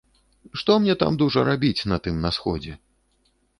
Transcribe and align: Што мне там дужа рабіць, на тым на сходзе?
Што 0.61 0.77
мне 0.85 0.95
там 1.03 1.19
дужа 1.23 1.45
рабіць, 1.51 1.87
на 1.93 2.01
тым 2.09 2.19
на 2.27 2.35
сходзе? 2.41 2.73